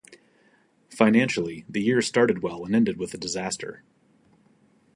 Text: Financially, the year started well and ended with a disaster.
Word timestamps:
Financially, 0.89 1.63
the 1.69 1.79
year 1.83 2.01
started 2.01 2.41
well 2.41 2.65
and 2.65 2.73
ended 2.75 2.97
with 2.97 3.13
a 3.13 3.19
disaster. 3.19 3.83